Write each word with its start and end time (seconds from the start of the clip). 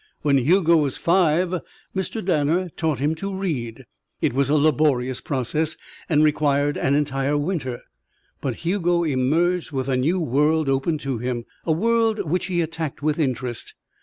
When 0.23 0.39
Hugo 0.39 0.77
was 0.77 0.97
five, 0.97 1.61
Mr. 1.95 2.25
Danner 2.25 2.69
taught 2.69 2.97
him 2.97 3.13
to 3.13 3.35
read. 3.35 3.85
It 4.19 4.33
was 4.33 4.49
a 4.49 4.55
laborious 4.55 5.21
process 5.21 5.77
and 6.09 6.23
required 6.23 6.75
an 6.75 6.95
entire 6.95 7.37
winter. 7.37 7.81
But 8.41 8.55
Hugo 8.65 9.03
emerged 9.03 9.71
with 9.71 9.87
a 9.87 9.95
new 9.97 10.19
world 10.19 10.67
open 10.67 10.97
to 11.05 11.19
him 11.19 11.45
a 11.65 11.71
world 11.71 12.25
which 12.27 12.47
he 12.47 12.61
attacked 12.63 13.03
with 13.03 13.19
interest. 13.19 13.75